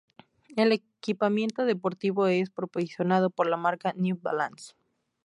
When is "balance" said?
4.19-4.73